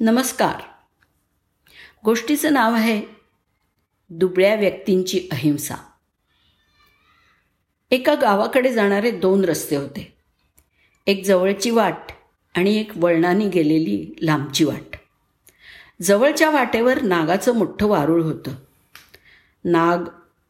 [0.00, 0.62] नमस्कार.
[2.04, 3.02] गोष्टीचं नाव आहे
[4.10, 5.74] दुबळ्या व्यक्तींची अहिंसा.
[7.90, 10.16] एका गावाकडे जाणारे दोन रस्ते होते.
[11.06, 11.96] एक जवळची वाट
[12.56, 14.96] आणि एक वळणाने गेलेली लांबची वाट.
[16.02, 18.54] जवळच्या वाटेवर नागाचं मोठं वारूळ होतं.
[19.64, 19.98] नाग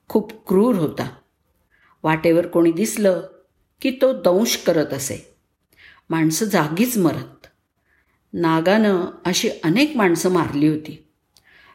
[0.08, 1.08] खूप क्रूर होता.
[2.02, 3.22] वाटेवर कोणी दिसलं
[3.80, 5.34] की तो दंश करत असे.
[6.10, 7.35] माणसं जागीच मरत.
[8.38, 11.04] नागानं अशी अनेक माणसं मारली होती.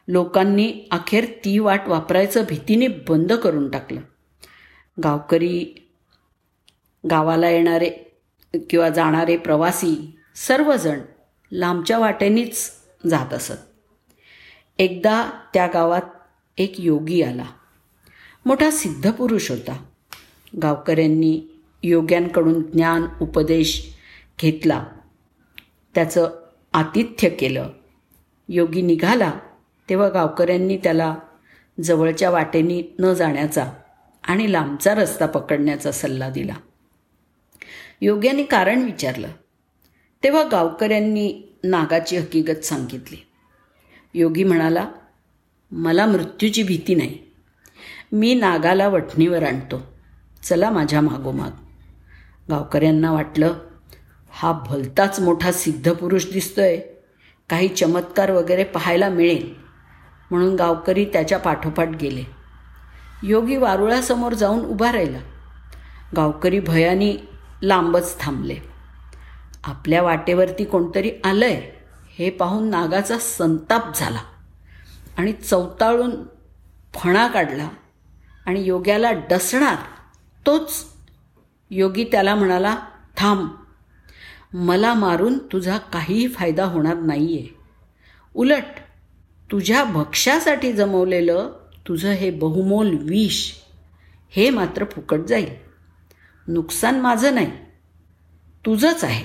[0.08, 4.00] लोकांनी अखेर ती वाट वापरायचं भीतीने बंद करून टाकलं.
[5.04, 5.88] गावकरी
[7.10, 7.90] गावाला येणारे
[8.70, 11.00] किंवा जाणारे प्रवासी सर्वजण
[11.52, 12.72] लांबच्या वाटेनीच
[13.10, 13.54] जात असत.
[14.78, 16.02] एकदा त्या गावात
[16.58, 17.46] एक योगी आला.
[18.46, 19.84] मोठा सिद्धपुरुष होता.
[20.62, 23.94] गावकऱ्यांनी योग्यांकडून ज्ञान उपदेश
[24.42, 24.84] घेतला.
[25.94, 26.41] त्याचं
[26.72, 27.68] आतिथ्य केलं.
[28.48, 29.32] योगी निघाला
[29.88, 31.16] तेव्हा गावकऱ्यांनी त्याला
[31.82, 33.72] जवळच्या वाटेनी न जाण्याचा
[34.24, 36.54] आणि लांबचा रस्ता पकडण्याचा सल्ला दिला.
[38.00, 39.28] योग्याने कारण विचारलं.
[40.22, 43.16] तेव्हा गावकऱ्यांनी नागाची हकीकत सांगितली.
[44.14, 44.88] योगी म्हणाला
[45.72, 47.18] मला मृत्यूची भीती नाही.
[48.12, 49.92] मी नागाला वठणीवर आणतो.
[50.42, 51.50] चला माझ्या मागोमाग.
[52.50, 53.54] गावकऱ्यांना वाटलं
[54.42, 56.76] हा भलताच मोठा सिद्धपुरुष दिसतोय.
[57.50, 59.54] काही चमत्कार वगैरे पाहायला मिळेल.
[60.30, 62.24] म्हणून गावकरी त्याच्या पाठोपाठ गेले.
[63.22, 65.18] योगी वारुळासमोर जाऊन उभा राहिला.
[66.16, 67.16] गावकरी भयानी
[67.62, 68.56] लांबच थांबले.
[69.64, 71.72] आपल्या वाटेवरती कोणतरी आलंय
[72.18, 74.18] हे पाहून नागाचा संताप झाला
[75.18, 76.10] आणि चौताळून
[76.94, 77.68] फणा काढला
[78.46, 79.76] आणि योग्याला डसणार
[80.46, 80.84] तोच
[81.70, 82.76] योगी त्याला म्हणाला
[83.16, 83.48] थांब
[84.54, 87.56] मला मारून तुझा काहीही फायदा होणार नाही आहे
[88.34, 88.64] उलट
[89.50, 91.52] तुझ्या भक्ष्यासाठी जमवलेलं
[91.88, 93.52] तुझं हे बहुमोल विष
[94.30, 95.48] हे मात्र फुकट जाईल.
[96.48, 97.50] नुकसान माझं नाही.
[98.66, 99.24] तुझंच आहे.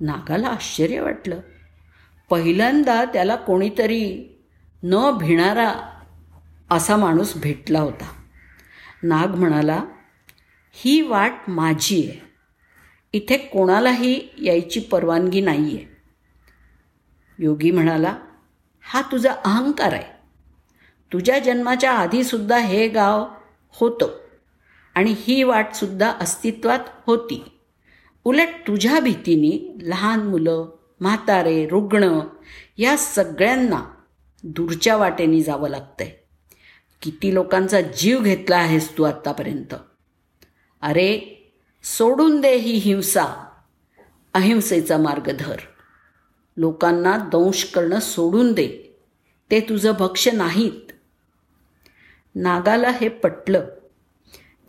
[0.00, 1.40] नागाला आश्चर्य वाटलं.
[2.30, 4.38] पहिल्यांदा त्याला कोणीतरी
[4.82, 5.74] न भिणारा
[6.70, 8.12] असा माणूस भेटला होता.
[9.02, 9.84] नाग म्हणाला
[10.72, 12.31] ही वाट माझी आहे.
[13.12, 15.86] इथे कोणालाही यायची परवानगी नाही आहे
[17.38, 18.16] योगी म्हणाला
[18.82, 20.12] हा तुझा अहंकार आहे.
[21.12, 23.28] तुझ्या जन्माच्या आधीसुद्धा हे गाव
[23.70, 24.18] होतं
[24.94, 27.44] आणि ही वाटसुद्धा अस्तित्वात होती.
[28.24, 30.68] उलट तुझ्या भीतीने लहान मुलं
[31.00, 32.20] म्हातारे रुग्ण
[32.78, 33.84] या सगळ्यांना
[34.42, 36.10] दूरच्या वाटेने जावं लागतंय.
[37.02, 39.74] किती लोकांचा जीव घेतला आहेस तू आत्तापर्यंत
[40.82, 41.38] अरे
[41.84, 43.50] सोडून दे ही हिंसा.
[44.34, 45.56] अहिंसेचा मार्ग धर.
[46.56, 48.98] लोकांना दंश करणं सोडून दे.
[49.50, 50.92] ते तुझं भक्ष नाहीत.
[52.34, 53.64] नागाला हे पटलं.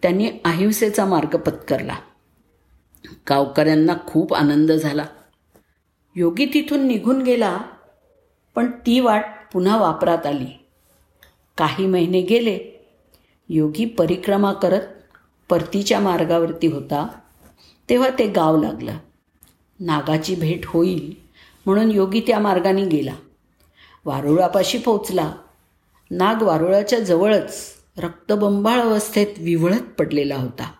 [0.01, 1.96] त्यांनी अहिंसेचा मार्ग पत्करला.
[3.30, 5.06] गावकऱ्यांना खूप आनंद झाला.
[6.16, 7.62] योगी तिथून निघून गेला
[8.56, 10.66] पण ती वाट पुन्हा वापरात आली.
[11.57, 12.85] काही महिने गेले.
[13.50, 14.81] योगी परिक्रमा करत
[15.50, 17.08] परतीच्या मार्गावरती होता
[17.90, 18.98] तेव्हा ते गाव लागलं.
[19.80, 21.16] नागाची भेट होईल
[21.66, 23.14] म्हणून योगी त्या मार्गाने गेला.
[24.06, 25.31] वारुळापाशी पोचला
[26.12, 27.64] नाग वारुळाच्या जवळच
[27.98, 30.72] रक्तबंबाळ अवस्थेत विवळत पडलेला होता.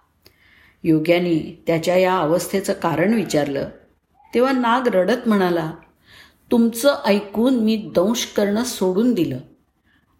[0.84, 3.69] योग्याने त्याच्या या अवस्थेचं कारण विचारलं.
[4.34, 5.72] तेव्हा नाग रडत म्हणाला
[6.51, 9.38] तुमचं ऐकून मी दंश करणं सोडून दिलं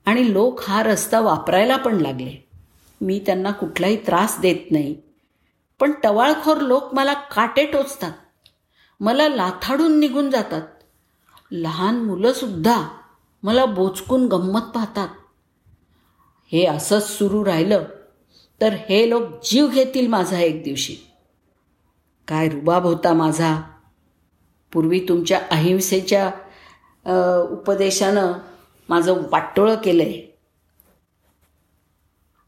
[0.06, 2.48] आणि लोक हा रस्ता वापरायला पण लागले.
[3.04, 4.96] मी त्यांना कुठलाही त्रास देत नाही.
[5.80, 8.12] पण टवाळखोर लोक मला काटे टोचतात.
[9.00, 10.62] मला लाथाडून निघून जातात.
[11.52, 12.82] लहान मुलंसुद्धा
[13.44, 15.08] मला बोचकून गंमत पाहतात.
[16.52, 17.84] हे असंच सुरू राहिलं
[18.62, 20.96] तर हे लोक जीव घेतील माझा एक दिवशी.
[22.28, 23.62] काय रुबाब होता माझा.
[24.74, 26.32] पूर्वी तुमच्या अहिंसेच्या
[27.52, 28.32] उपदेशानं
[28.90, 30.33] माझं वाटोळं केलं आहे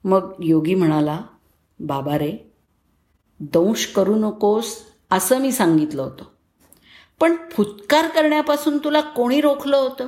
[0.05, 1.21] मग योगी म्हणाला
[1.79, 2.53] बाबा रे
[3.39, 6.23] दंश करू नकोस असं मी सांगितलं होतं.
[7.19, 10.07] पण फुत्कार करण्यापासून तुला कोणी रोखलं होतं?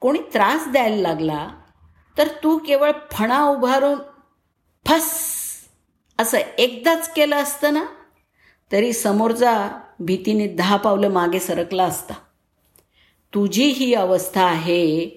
[0.00, 1.48] कोणी त्रास द्यायला लागला
[2.18, 3.98] तर तू केवळ फणा उभारून
[4.86, 5.10] फस
[6.18, 7.84] असं एकदाच केलं असतं ना?
[8.72, 12.14] तरी समोरचा भीतीने दहा पावलं मागे सरकला असता.
[13.34, 15.08] तुझी ही अवस्था आहे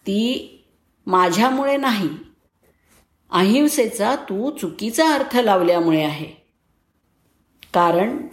[0.00, 0.50] ती
[1.06, 2.33] माझ्यामुळे नाही
[3.30, 6.44] अहिंसेचा तू चुकीचा अर्थ लावल्यामुळे आहे.
[7.74, 8.26] कारण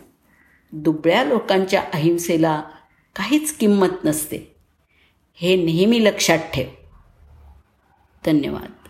[0.71, 2.61] दुबळ्या लोकांच्या अहिंसेला
[3.15, 4.55] काहीच किंमत नसते.
[5.35, 6.67] हे नेहमी लक्षात ठेव.
[8.25, 8.81] धन्यवाद.